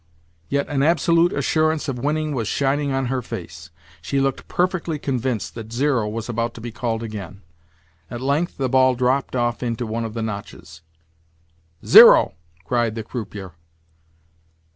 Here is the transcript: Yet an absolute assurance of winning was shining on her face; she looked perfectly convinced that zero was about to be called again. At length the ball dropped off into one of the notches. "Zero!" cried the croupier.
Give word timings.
Yet 0.49 0.67
an 0.67 0.81
absolute 0.81 1.31
assurance 1.31 1.87
of 1.87 1.99
winning 1.99 2.33
was 2.33 2.47
shining 2.47 2.91
on 2.91 3.05
her 3.05 3.21
face; 3.21 3.69
she 4.01 4.19
looked 4.19 4.47
perfectly 4.47 4.97
convinced 4.97 5.53
that 5.53 5.71
zero 5.71 6.09
was 6.09 6.27
about 6.27 6.55
to 6.55 6.59
be 6.59 6.71
called 6.71 7.03
again. 7.03 7.43
At 8.09 8.19
length 8.19 8.57
the 8.57 8.67
ball 8.67 8.95
dropped 8.95 9.35
off 9.35 9.61
into 9.61 9.85
one 9.85 10.03
of 10.03 10.15
the 10.15 10.23
notches. 10.23 10.81
"Zero!" 11.85 12.33
cried 12.65 12.95
the 12.95 13.03
croupier. 13.03 13.51